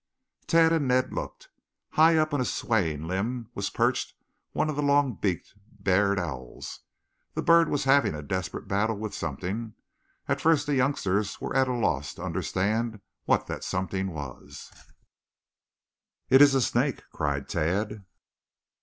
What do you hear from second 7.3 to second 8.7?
The bird was having a desperate